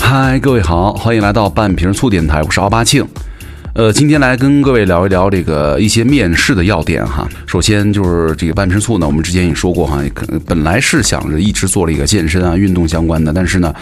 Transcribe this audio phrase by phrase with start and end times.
[0.00, 3.06] 嗨，各位好，欢迎来到半瓶醋电台，我是奥巴庆。
[3.78, 7.28] 呃，今天来跟各位聊一聊这个一些面试的要点哈。
[7.46, 10.02] 首先就是这个半瓶醋呢，我们之前也说过哈，
[10.44, 13.72] 本来是想着一直做了一个健身啊、运动相关的，但是呢，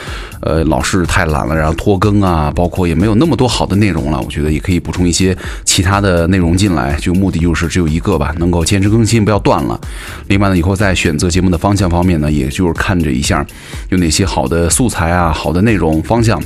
[0.42, 4.20] 呃，老是太懒了，然后拖更啊，包括也没有那么多好的内容了。
[4.20, 5.34] 我觉得也可以补充一些
[5.64, 9.80] 其他的内容进来，就目的就是只有一个吧，能够坚持更新，不要断了。
[10.26, 13.42] 另外呢，以后在选择节目的方向方面呢，也就是看着一下
[13.88, 16.38] 有哪些好的素材啊、好的内容方向。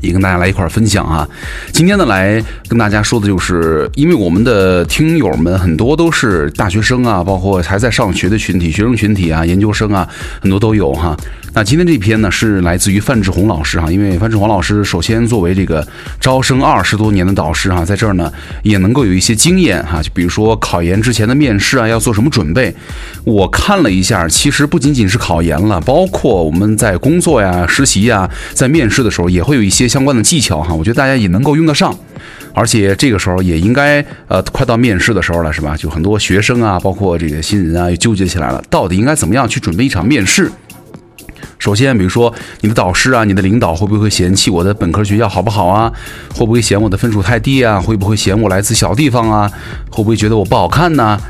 [0.00, 1.28] 也跟大家来一块儿分享哈，
[1.72, 10.08] 今天呢来跟大家说的就是，因为我们的听友们很多都是大学生啊，包括还在上学的群体、学生群体啊、研究生啊，
[10.40, 11.16] 很多都有哈。
[11.54, 15.84] 那今天这篇呢是来自于范志红老师哈，因为范志红老师首先作为这个
[16.20, 18.30] 招生二十多年的导师哈，在这儿呢
[18.62, 22.72] 也能够有一些经验哈，就比如说考研之前的面试啊要做什么准备。
[23.24, 31.96] 我看了一下，其实不仅仅是考研了，包括我们在工作呀、实习呀，在面试的时候也会有一些相关的技巧哈，我觉得大家也能够用得上。
[32.54, 35.76] 而且这个时候也应该呃快到面试的时候了是吧？
[35.76, 40.50] 就很多学生啊，包括这个新人啊，又纠结起来了，到底应该怎么样去准备一场面试？
[41.60, 45.92] 首先，比如说你的导师啊，你的领导会不会嫌弃我的本科学校好不好啊？
[46.34, 47.80] 会不会嫌我的分数太低啊？
[47.80, 49.50] 会不会嫌我来自小地方啊？
[49.90, 51.20] 会不会觉得我不好看呢？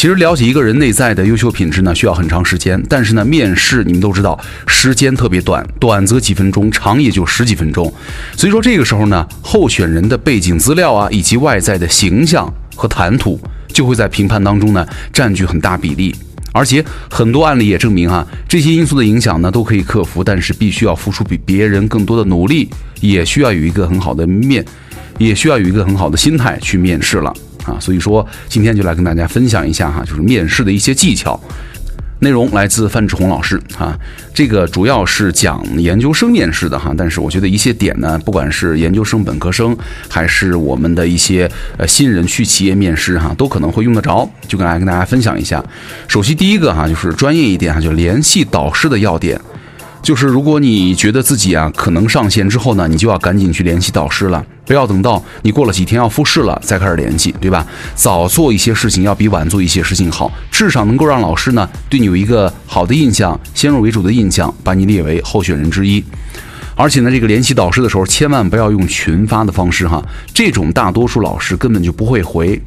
[0.00, 2.82] 其实了解一个人内在的优秀品质呢，需要很长时间。
[2.88, 7.92] 但是呢，面试你们都知道，时间特别短，短则几分钟，长也就十几分钟。
[8.34, 16.16] 所以说这个时候呢，候选人的背景资料啊，以及外在的形象和谈吐，就会在评判当中呢占据很大比例。
[16.52, 22.70] 而且很多案例也证明哈，这些因素的影响呢都可以克服，但是必须要付出比别人更多的努力，
[23.02, 24.64] 也需要有一个很好的面，
[25.18, 27.30] 也需要有一个很好的心态去面试了
[27.64, 27.78] 啊。
[27.80, 31.40] 所以说今天就来跟大家分享一下哈，就是面试的一些技巧。
[32.22, 33.98] 内容来自范志红老师啊，
[34.34, 39.74] 这个主要是讲研究生面试的哈，但是我觉得一些点呢，不管是研究生、本科生，
[40.06, 45.64] 还是我们的一些呃新人去企业面试哈，都可能会用得着，就跟来跟大家分享一下。
[46.08, 49.40] 首先第一个哈，就是专业一点哈，就联系导师的要点。
[50.02, 57.66] 就是如果你觉得自己啊可能上线之后呢，你就要赶紧去联系导师了，不要等到你过了几天要复试了再开始联系，对吧？
[57.94, 66.02] 早做一些事情要比晚做一些事情好，至少能够让老师呢对你有一个好的印象，先入为主的印象，把你列为候选人之一。
[66.74, 72.58] 而且呢，这个联系导师的时候，千万不要用群发的方式哈，这种大多数老师根本就不会回。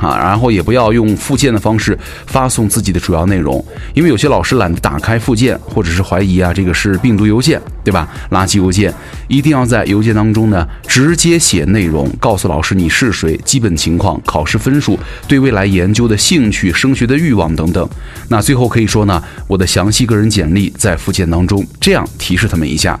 [0.00, 1.96] 啊，然后也不要用附件的方式
[2.26, 3.62] 发送自己的主要内容，
[3.94, 8.08] 因为有些老师懒得打开附件，或者是怀疑啊这个是病毒邮件，对吧？
[8.30, 8.92] 垃圾邮件，
[9.28, 17.86] 一定要在邮件当中呢直接写内容，告诉老师你是谁，基本情况、考试分数、对未来研究的兴趣、升学的欲望等等。
[18.28, 22.98] 那最后可以说呢，我的详细个人简历在附件当中，这样提示他们一下。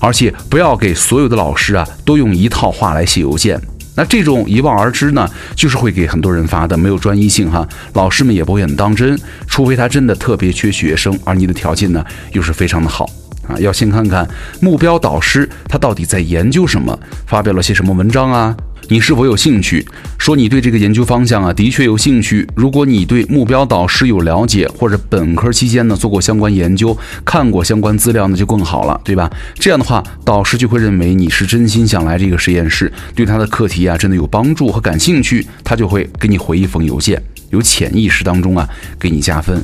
[0.00, 3.60] 而且不要给所有的老师啊都用一套话来写邮件。
[3.98, 7.66] 那这种一望而知呢，就是会给很多人发的，没有专一性哈。
[7.94, 13.10] 老师们也不会很当真，除非他真的特别缺学生，而你的条件呢又是非常的好
[13.48, 13.56] 啊。
[13.58, 14.28] 要先看看
[14.60, 18.56] 目标导师他到底在研究什么，发表了些什么文章啊。
[18.90, 19.86] 你是否有兴趣？
[20.16, 22.48] 说你对这个研究方向啊，的确有兴趣。
[22.54, 29.30] 如果你对目标导师有了解，或者本科期间呢做过相关研究，看过相关资料，那就更好了，对吧？
[29.56, 38.66] 这样的话，导师就会认为你是真心想来这个实验室，对他的课题啊真的有帮助和感兴趣，他就会给你回一封邮件，有潜意识当中啊
[38.98, 39.62] 给你加分。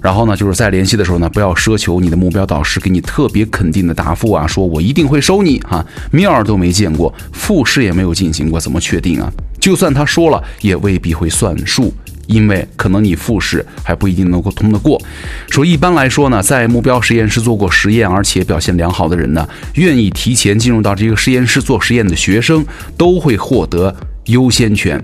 [0.00, 9.32] 然后呢，就是在联系的时候呢，不要奢求你的目标导师给你特别肯定的答复啊，说我一定会收你哈，面儿都没见过，复试也没有进行过，怎么确定啊？
[9.58, 11.92] 就算他说了，也未必会算数，
[12.28, 15.00] 因为可能你复试还不一定能够通得过。
[15.50, 22.64] 说一般来说呢，在目标实验室做过实验而且表现良好的人呢，愿意提前进入到这个实验室做实验的学生，
[22.96, 23.94] 都会获得
[24.26, 25.02] 优先权。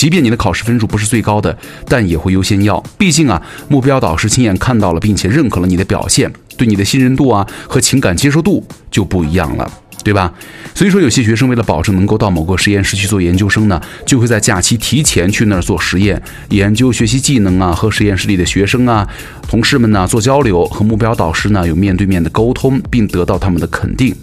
[0.00, 1.54] 即便你的考试分数不是最高的，
[1.86, 2.82] 但也会优先要。
[2.96, 9.70] 毕竟啊，目标导师亲眼看到了，并且认可了你的表现，对你的信任度啊和情感接受度就不一样了，
[10.02, 10.32] 对吧？
[10.74, 19.06] 所以说，有些学生为了保证能够到某个实验室去做研究生呢，就会在假期提前去那儿做实验、研究、学习技能啊，和实验室里的学生啊、
[19.50, 24.16] 同事们呢做交流，和目标导师呢有面对面的沟通，并得到他们的肯定。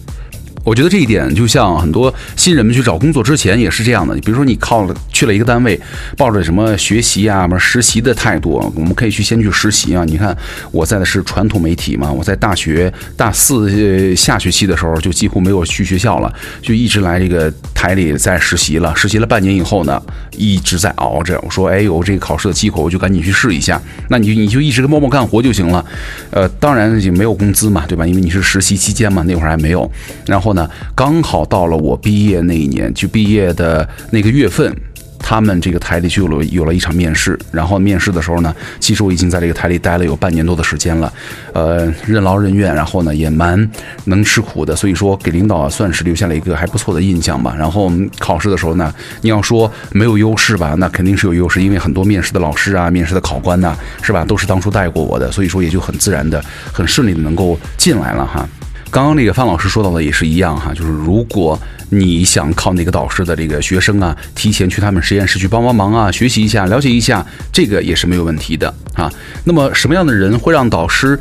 [0.68, 4.14] 我觉得这一点就像很多新人们去找工作之前也是这样的。
[4.16, 5.80] 比如说你靠了去了一个单位，
[6.18, 10.04] 抱着什么学习啊、什么实习的态度，我们可以去先去实习啊。
[10.04, 10.38] 你看
[10.74, 18.94] 我在的是传统媒体嘛，我在大学大四下学期的时候就几乎没有去学校了，就一直来这个台里在实习了。
[18.94, 20.02] 实习了半年以后呢，
[20.38, 21.40] 一直在熬着。
[21.44, 23.82] 我说，哎，呦这个考试的机会，我就赶紧去试一下。
[24.10, 25.86] 那你就你就一直跟默默干活就行了。
[26.32, 28.06] 呃，当然也没有工资嘛，对吧？
[28.06, 29.90] 因为你是实习期间嘛，那会儿还没有。
[30.26, 30.54] 然后。
[30.58, 34.76] 呢，刚好到了我毕业那一年，就毕业的那个月份，
[35.20, 37.38] 他们这个台里就有了有了一场面试。
[37.52, 41.12] 然后面试的时候呢，其实我已经在这个台里待了有半年多的时间了，
[41.54, 43.70] 呃，任劳任怨，然后呢也蛮
[44.06, 47.56] 能吃苦的，所以说给领导算是留下了一个还不错的印象吧。
[47.58, 58.48] 然后考试的时候呢，你要说没有优势吧，那肯定是有优势，因为很多面试的老师啊，面试的考官呐，是吧，都是当初带过我的，所以说也就很自然的、很顺利的能够进来了哈。
[58.90, 69.12] 刚刚那个范老师说到的也是一样哈，就是如果你想靠那个导师的这个学生啊，提前去他们实验室去帮帮忙啊，学习一下，了解一下，这个也是没有问题的啊。
[69.44, 71.20] 那么什么样的人会让导师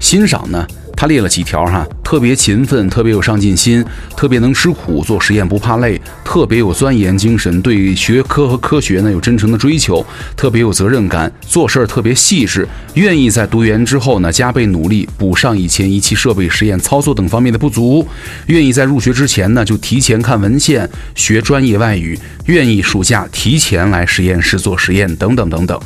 [0.00, 0.66] 欣赏呢？
[0.96, 3.84] 他列了几条哈，特别勤奋，特别有上进心，
[4.16, 10.04] 特别能吃苦，做实验不怕累，特别有钻研精神，对学科和科学呢有真诚的追求，
[10.36, 18.06] 特别有责任感，做事儿特别细致，愿意在读研之后呢加倍努力补上以前仪器设备、实验操作等方面的不足，
[18.46, 25.78] 愿意在入学之前呢就提前看文献、学专业外语，愿意暑假提前来实验室做实验等等等等。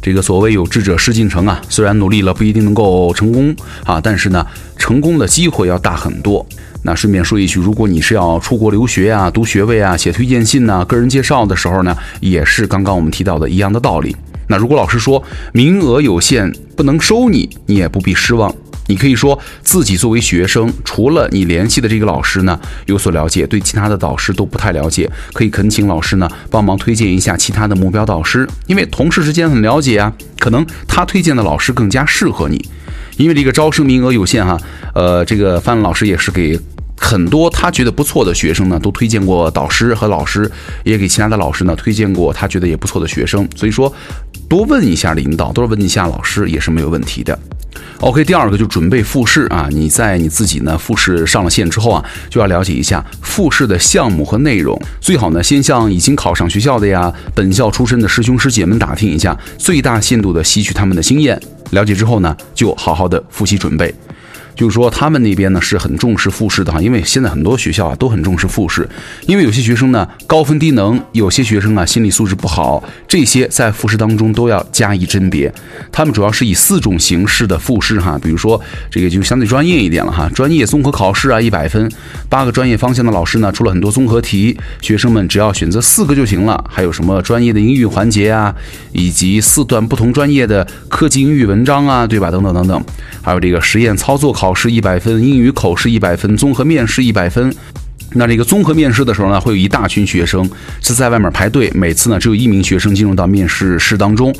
[0.00, 3.54] 这个所谓有志者事竟成啊，虽然努力了不一定能够成功
[3.84, 4.46] 啊，但是呢，
[4.76, 6.46] 成功的机会要大很多。
[6.82, 14.14] 那顺便说一句，如果你是要出国留学啊、读学位啊、写推荐信呐、个人介绍的时候呢，也是刚刚我们提到的一样的道理。
[14.46, 15.20] 那如果老师说
[15.52, 18.54] 名额有限，不能收你，你也不必失望。
[18.86, 32.64] 你可以说自己作为学生，除了你联系的这个老师呢有所了解，对其他的导师都不太了解，可以恳请老师呢帮忙推荐一下其他的目标导师，因为同事之间很了解啊，可能他推荐的老师更加适合你，
[33.16, 34.58] 因为这个招生名额有限哈。
[34.94, 36.58] 呃，这个范老师也是给
[36.98, 40.50] 很多他觉得不错的学生呢都推荐过导师和老师，
[40.84, 43.92] 也给其他的老师呢推荐过他觉得也不错的学生，所以说
[44.48, 47.38] 多问一下领导，多问一下老师也是没有问题的。
[48.00, 49.68] OK，第二个就准备复试啊！
[49.70, 54.80] 你在你自己呢复试上了线之后啊，就要了解一下复试的项目和内容。
[55.00, 61.40] 最好呢，先向已经考上学校的呀、本校出身的师兄师姐们打听一下，最大限度的吸取他们的经验。
[61.70, 63.92] 了解之后呢，就好好的复习准备。
[64.56, 68.88] 就是说，他们那边呢是很重视复试的哈，因为现在很多学校啊都很重视复试，
[69.26, 75.52] 因为有些学生呢高分低能，有些学生啊心理素质不好，这些在复试当中都要加以甄别。
[75.92, 78.58] 他们主要是以四种形式的复试哈，比如说
[78.90, 81.92] 这个就相对专业一点了哈，专业综合考试啊一百分，
[82.30, 86.64] 八个专业方向的老师呢出了很多综合题，学生们只要选择四个就行了。
[86.66, 88.54] 还有什么专业的英语环节啊，
[88.92, 92.30] 以及四段不同专业的科技英语文章啊，对吧？
[92.30, 92.84] 等等等等，
[93.20, 94.45] 还有这个实验操作考。
[94.46, 97.52] 考试一百分，英语口试一百分，综合面试一百分。
[98.12, 100.48] 那这个综合面试的时候呢，会有一大群学生
[100.80, 104.32] 是在外面排队，每次呢只有一名学生进入到面试室当中。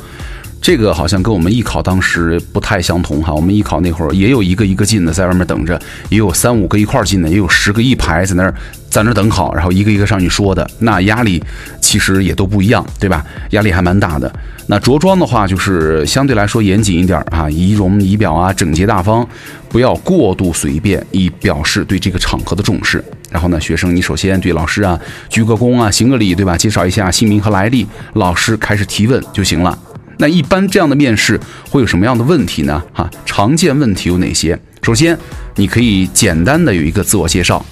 [0.61, 3.33] 这个好像跟我们艺考当时不太相同哈。
[3.33, 8.53] 我们艺考那会儿也有一个一个进的在外面等着，也有三五个一块进的，也有十个一排在那儿
[8.89, 10.69] 在那儿等考，然后一个一个上去说的。
[10.79, 11.41] 那压力
[11.79, 13.25] 其实也都不一样，对吧？
[13.51, 14.31] 压力还蛮大的。
[14.69, 19.25] 那着装的话，就是相对来说严谨一点啊，仪容仪表啊，整洁大方，
[19.69, 23.01] 不要过度随便，以表示对这个场合的重视。
[23.29, 24.99] 然后呢，学生你首先对老师啊
[25.29, 26.57] 鞠个躬啊，行个礼，对吧？
[26.57, 29.77] 介绍一下姓名和来历，老师开始提问就行了。
[30.17, 32.81] 那一般这样的面试会有什么样的问题呢？
[32.93, 34.59] 哈，常见问题有哪些？
[34.81, 35.17] 首先，
[35.55, 37.63] 你可以简单的有一个自我介绍。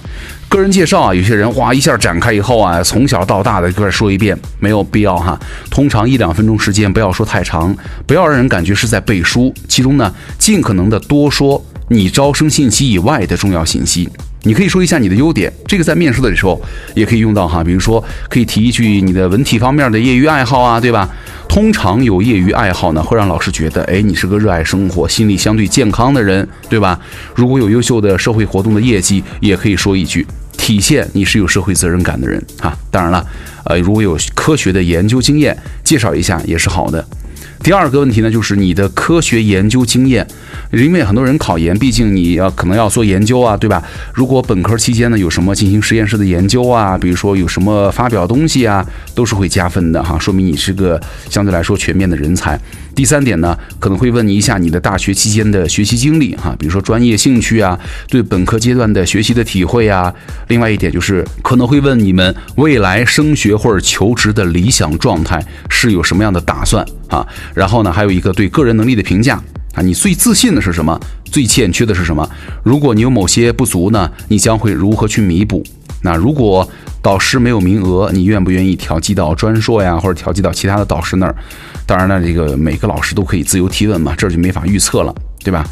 [0.48, 5.38] 个人介绍啊，有些人哇一下展开以后啊，从小到大的个说一遍，没有必要哈。
[5.70, 7.74] 通常一两分钟时间，不要说太长，
[8.06, 9.52] 不要让人感觉是在背书。
[9.66, 14.08] 其中呢，尽可能的多说你招生信息以外的重要信息。
[14.46, 16.60] 你可以说一下你的优点，这个在面试的时候
[16.94, 17.64] 也可以用到哈。
[17.64, 21.08] 比如说，可以提一句你的文体方面的业余爱好啊，对吧？
[21.48, 26.96] 通常有业余爱好呢，会让老师觉得，哎，你是个热爱生活、心理相对健康的人，对吧？
[27.34, 30.24] 如果有优秀的社会活动的业绩，也可以说一句，
[30.56, 32.72] 体现你是有社会责任感的人啊。
[32.92, 33.26] 当然了，
[33.64, 37.04] 呃，如果有科学的研究经验，介绍一下也是好的。
[37.66, 40.24] 第二个问题呢，就是你的科学研究经验，
[40.70, 43.82] 因为很多人考研，毕竟你要可能要做研究啊，对吧？
[44.14, 52.56] 如果本科期间呢有什么进行实验室的研究啊，比如说有什么发表东西啊，都是会加分的哈，说明你是个相对来说全面的人才。
[52.94, 57.76] 第三点呢，可能会问你一下你的大学期间的学习经历哈，比如说专业兴趣啊，
[58.08, 60.14] 对本科阶段的学习的体会啊。
[60.46, 67.26] 另外一点就是可能会问你们未来升学或者求职的理想状态是有什么样的打算啊。
[67.54, 69.40] 然后呢，还有一个对个人能力的评价
[69.74, 70.98] 啊，你最自信的是什么？
[71.24, 72.28] 最欠缺的是什么？
[72.62, 75.62] 如果你有某些不足呢，你将会如何去弥补？
[76.02, 76.68] 那如果
[77.02, 81.34] 导师没有名额，你愿不愿意调剂到专硕呀，或者调剂到其他的导师那儿？
[81.84, 85.66] 当然了，这个每个老师都可以自由提问嘛，这就没法预测了，对吧？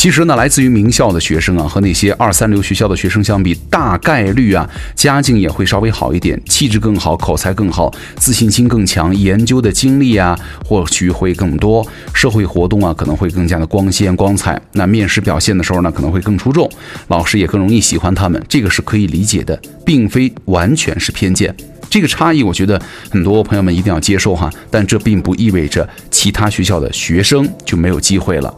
[0.00, 14.58] 其实呢，来自于名校的学生啊，和那些二三流学校的学生相比，大概率啊，家境也会稍微好一点，气质更好，口才更好，自信心更强，研究的经历啊，或许会更多，社会活动啊，可能会更加的光鲜光彩。
[14.72, 16.66] 那面试表现的时候呢，可能会更出众，
[17.08, 21.54] 老师也更容易喜欢他们，这个是可以理解的，并非完全是偏见。
[21.88, 28.54] 这个差异，我觉得很多朋友们一定要接受哈，但这并不意味着其他学校的学生就没有机会了。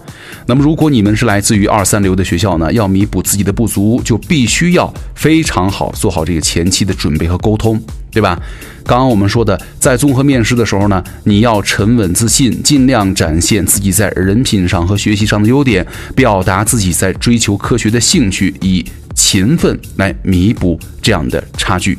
[0.46, 8.40] 那么，如果你们是来自于二三流的学校呢，要弥补自己的不足，就必须要非常好做好这个前期的准备和沟通，对吧？
[8.84, 15.86] 刚刚我们说的，在综合面试的时候呢，你要沉稳自信，尽量展现自己在人品上和学习上的优点，
[16.16, 21.96] 表达自己在追求科学的兴趣，以勤奋来弥补这样的差距。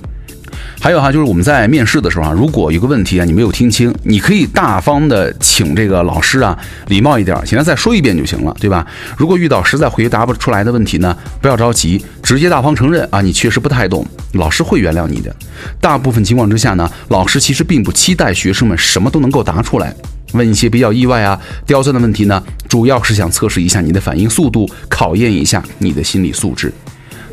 [0.79, 8.85] 还有哈，就是我们在面试的时候啊，如果有个问题啊，你没有听清，你可以大方的请这个老师啊，礼貌一点，请他再说一遍就行了，对吧？
[9.17, 15.33] 如果遇到实在回答不出来的问题呢，不要着急，直接大方承认啊，你确实不太懂，老师会原谅你的。
[15.79, 19.95] 大部分情况之下呢，老师其实并不期待学生们什么都能够答出来，
[20.33, 26.73] 问一些比较意外啊、刁钻的问题呢，主要是想测试一下你的反应速度，考验一下你的心理素质。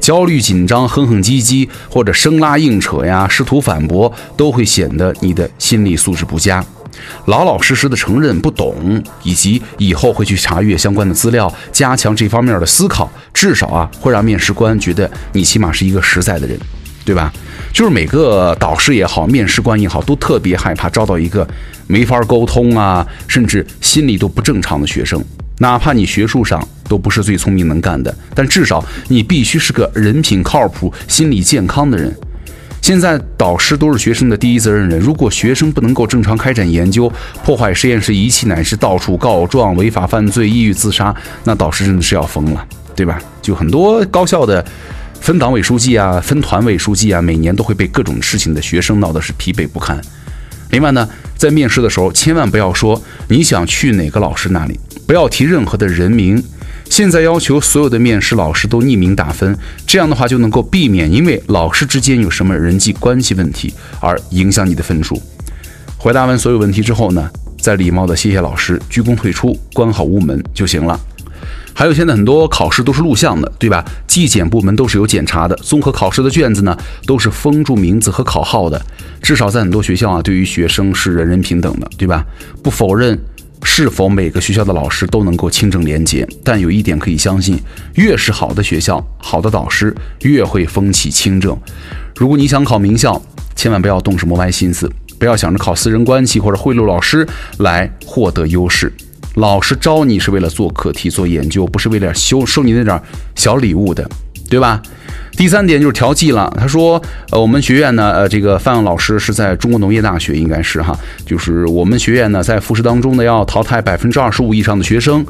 [0.01, 6.65] 焦虑紧张、哼哼唧唧，或者生拉硬扯呀，试图反驳，都会显得你的心理素质不佳。
[7.27, 16.59] 老老实实的承认不懂，以及以后会去查阅相关的资料，加强这方面的思考，至少啊，会让面试官觉得你起码是一个实在的人，
[17.05, 17.33] 对吧？
[17.73, 21.47] 就是每个导师也好，面试官也好，都特别害怕招到一个
[21.87, 25.25] 没法沟通啊，甚至心理都不正常的学生。
[25.61, 32.11] 哪怕你学术上都不是最聪明能干的，但至少你必须是个人品靠谱、心理健康的人。
[32.81, 37.13] 现在导师都是学生的第一责任人，如果学生不能够正常开展研究，
[37.45, 41.15] 破坏实验室仪器，乃至到处告状、违法犯罪、抑郁自杀，
[41.45, 43.21] 那导师真的是要疯了，对吧？
[43.43, 44.65] 就很多高校的
[45.21, 50.01] 分党委书记啊、分团委书记啊，每年都会被各种事情的学生闹得是疲惫不堪。
[50.71, 54.81] 另外呢，在面试的时候，千万不要说你想去哪个老师那里。
[55.11, 56.41] 不要提任何的人名。
[56.89, 65.21] 现在要求所有的面试老师都匿名打分，这样的话就能够避免因为老师之间有什么人际关系问题而影响你的分数。
[65.99, 71.01] 回答完所有问题之后呢，再礼貌的谢谢老师，鞠躬退出，关好屋门就行了。
[71.75, 73.85] 还有现在很多考试都是录像的，对吧？
[74.07, 78.81] 纪检部门都是有检查的，综合考试的卷子呢都是封住名字和考号的。
[79.21, 82.25] 至少在很多学校啊，对于学生是人人平等的，对吧？
[82.63, 83.19] 不否认。
[83.63, 86.27] 是否每个学校的老师都能够清正廉洁？
[86.43, 87.59] 但有一点可以相信，
[87.95, 91.57] 越是好的学校，好的导师越会风气清正。
[92.17, 93.21] 如果你想考名校，
[93.55, 97.27] 千万不要动什么歪心思，不要想着靠私人关系或者贿赂老师
[97.59, 98.93] 来获得优势。
[99.35, 103.01] 老师招你是为了做课题、做研究，不是为了收收你那点
[103.37, 104.09] 小礼物的，
[104.49, 104.83] 对吧？
[105.41, 106.55] 第三点就是调剂了。
[106.61, 110.95] 他说：“呃，我们学院呢，呃，这个范老师是在中国农业大学，应该是哈，
[111.25, 115.25] 就是我们学院呢，在复试当中呢，要淘汰百分之二十五以上的学生。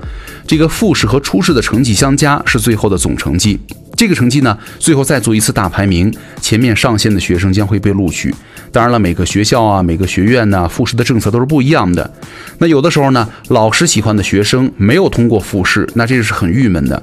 [0.49, 3.57] 这个复试和初试的成绩相加是最后的总成绩。
[3.95, 8.35] 这个成绩呢，最后再做一次大排名，前面上线的学生将会被录取。
[8.73, 12.13] 当然了，每个学校啊，每个学院呢，复试的政策都是不一样的。
[12.59, 17.01] 那有的时候呢，老师喜欢的学生没有通过复试，那这是很郁闷的。”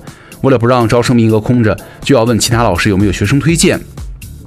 [0.48, 3.78] 为了不让招生名额空着，就要问其他老师有没有学生推荐。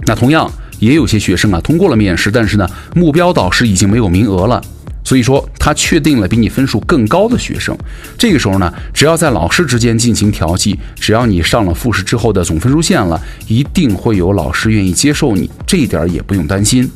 [0.07, 4.59] 那同样也有些学生啊通过了面试，但是呢目标导师已经没有名额了，
[5.05, 7.77] 所以说他确定了比你分数更高的学生。
[8.17, 16.91] 这个时候呢，只要在老师之间进行调剂，只要你上了复试之后的总分数线了，一定会有老师愿意接受你，这一点也不用担心。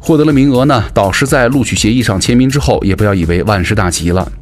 [0.00, 4.32] 获得了名额呢，导师在录取协议上签名之后，也不要以为万事大吉了。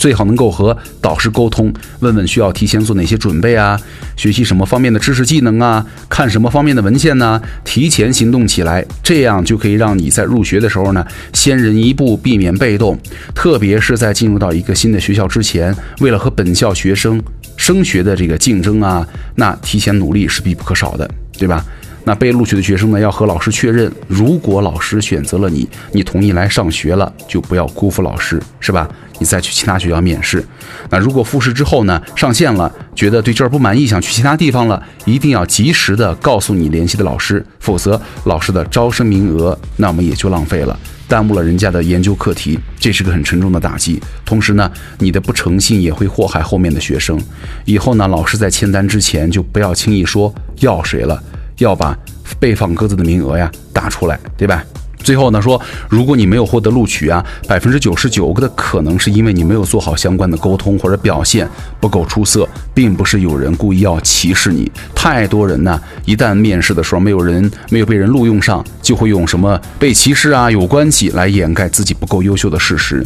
[0.00, 3.78] 最好能够和导师沟通，问问需要提前做哪些准备啊，
[4.16, 7.38] 学习什么方面的知识技能啊，看什么方面的文献呢？
[7.64, 12.98] 提前行动起来，这样就可以让你在入学的时候呢，先人一步，避免被动。
[13.34, 17.22] 特别是在进入到一个新的学校之前，为了和本校学生
[17.58, 21.06] 升学的这个竞争啊，那提前努力是必不可少的，
[21.38, 21.62] 对吧？
[22.04, 28.88] 那被录取的学生呢，要和老师确认，如果老师选择了你，你同意来上学了，就不要辜负老师，是吧？
[29.18, 30.42] 你再去其他学校面试。
[30.88, 44.00] 那如果复试之后呢，上线了，觉得对这儿不满意，想去其他地方了，一定要及时的告诉你联系的老师，否则老师的招生名额，那么也就浪费了，耽误了人家的研究课题，这是个很沉重的打击。
[44.24, 47.20] 同时呢，你的不诚信也会祸害后面的学生。
[47.66, 51.22] 以后呢，老师在签单之前就不要轻易说要谁了。
[51.64, 51.96] 要把
[52.38, 54.64] 被放鸽子的名额呀打出来，对吧？
[55.02, 61.48] 最后呢说，如果你没有获得录取啊，百分之九十九个的可能是因为你没有做好相关的沟通或者表现
[61.80, 64.70] 不够出色，并不是有人故意要歧视你。
[64.94, 73.02] 太多人呢，一旦面试的时候没有人没有被人录用上，就会用什么被歧视啊、有关系来掩盖自己不够优秀的事实。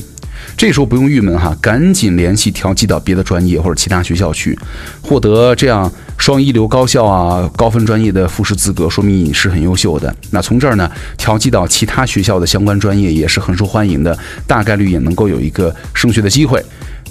[0.56, 4.58] 这时候不用郁闷哈，赶紧联系调剂到别的专业或者其他学校去，
[5.02, 10.14] 获得这样双一流高校啊高分专业的复试资格，说明你是很优秀的。
[10.30, 16.64] 那从这儿呢，调剂到其他学校的相关专业也是很受欢迎的，大概率也能够有一个升学的机会。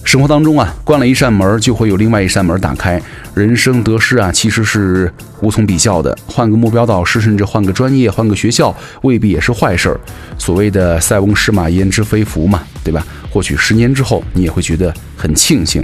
[0.03, 3.01] 生活当中啊，关了一扇门，就会有另外一扇门打开。
[3.33, 6.15] 人生得失啊，其实是无从比较的。
[6.27, 9.99] 换个目标导师，甚至换个专业、换个学校，未必也是坏事儿。
[10.37, 13.03] 所谓的“塞翁失马，焉知非福”嘛，对吧？
[13.31, 15.83] 或许十年之后，你也会觉得很庆幸。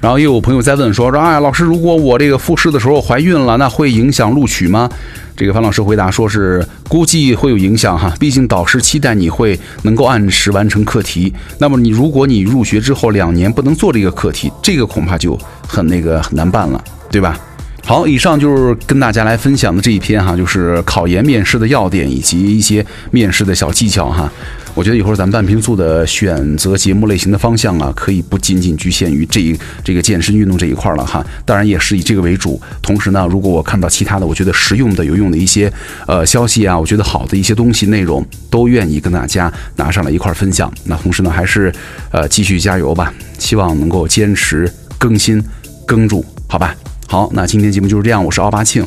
[0.00, 4.88] 然后又有朋友在问说：“说哎，老师，如果我这个复试的时候怀孕了，那会影响录取吗？”
[5.36, 11.32] 这个樊老师回答说：“是估计会有影响哈，毕竟导师期待你会能够按时完成课题。
[11.58, 17.38] 那么你如果你入学之后两年不能做这个课题，这个恐怕就很那个很难办了，对吧？”
[17.84, 24.30] 好，以上就是跟大家来分享的这一篇哈，就是考研面试的要点以及一些面试的小技巧哈。
[24.74, 31.26] 我觉得一会儿咱们半瓶醋的选择节目类型的方向啊，可以不仅仅局限于这一这个健身运动这一块了哈。
[31.44, 32.60] 当然也是以这个为主。
[32.80, 35.70] 同时呢，如果我看到其他的我觉得实用的、有用的一些
[36.06, 40.72] 呃消息啊，我觉得好的一些东西内容，都愿意跟大家拿上来一块分享。
[40.84, 41.74] 那同时呢，还是
[42.12, 45.42] 呃继续加油吧，希望能够坚持更新
[45.84, 46.76] 更住，好吧？
[47.10, 48.86] 好，那今天节目就是这样，我是奥巴庆，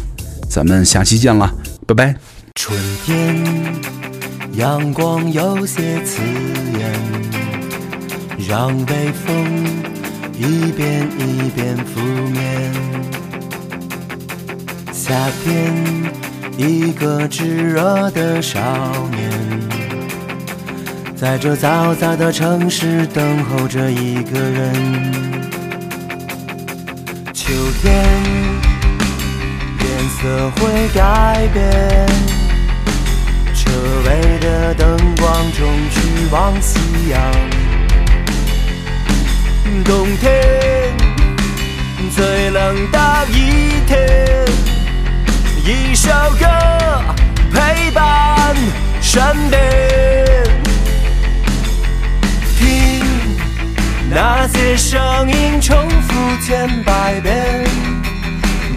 [0.49, 1.53] 咱们下期见了，
[1.85, 2.15] 拜拜。
[2.55, 3.43] 春天，
[4.53, 6.21] 阳光有些刺
[6.79, 6.93] 眼，
[8.47, 9.65] 让北风
[10.37, 11.99] 一遍一遍拂
[12.29, 12.73] 面。
[14.93, 15.13] 夏
[15.43, 15.73] 天，
[16.55, 18.57] 一个炙热的少
[19.11, 19.29] 年，
[21.13, 25.13] 在这嘈杂的城市等候着一个人。
[27.45, 27.91] 秋天，
[29.81, 32.07] 颜色会改变，
[33.53, 33.69] 车
[34.05, 35.99] 尾的灯光中去
[36.31, 37.19] 往夕阳。
[39.83, 40.95] 冬天，
[42.15, 44.45] 最冷的一天，
[45.65, 46.45] 一首歌
[47.51, 48.55] 陪伴
[49.01, 49.61] 身边，
[54.15, 56.13] 那些声音重复
[56.45, 57.65] 千百遍，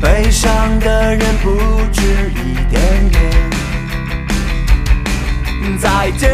[0.01, 1.61] 悲伤的人不
[1.92, 3.20] 止一点点。
[5.79, 6.31] 再见，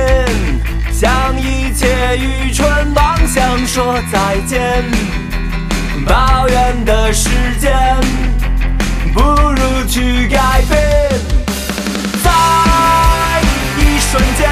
[0.92, 4.84] 向一切愚蠢妄想说再见。
[6.06, 7.96] 抱怨的时间，
[9.12, 10.80] 不如去改变。
[12.22, 12.30] 在
[13.78, 14.48] 一瞬间，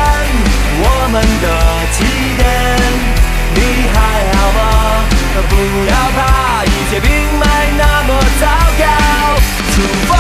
[0.83, 1.47] 我们的
[1.93, 2.03] 起
[2.37, 3.20] 点。
[3.81, 3.97] 你还
[4.35, 4.61] 好吗？
[5.49, 5.57] 不
[5.89, 7.47] 要怕，一切并没
[7.79, 8.47] 那么糟
[8.79, 8.85] 糕。
[9.73, 10.13] 出发，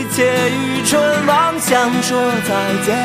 [0.00, 2.54] 一切愚蠢妄想说再
[2.86, 2.96] 见，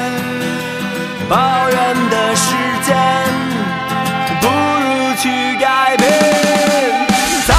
[1.27, 1.35] 抱
[1.69, 1.77] 怨
[2.09, 2.55] 的时
[2.85, 2.95] 间
[4.39, 5.27] 不如去
[5.59, 6.09] 改变。
[7.45, 7.53] 在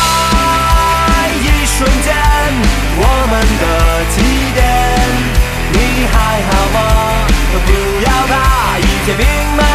[1.43, 2.15] 一瞬间，
[2.97, 3.65] 我们的
[4.15, 4.17] 起
[4.55, 4.65] 点，
[5.71, 5.77] 你
[6.11, 6.17] 还
[6.49, 6.79] 好吗？
[7.67, 7.69] 不
[8.07, 9.23] 要怕，一切明
[9.59, 9.66] 白。